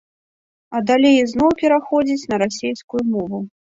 [0.75, 3.49] А далей ізноў пераходзіць на расейскую мову.